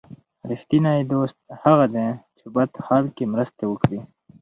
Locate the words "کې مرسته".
3.15-3.63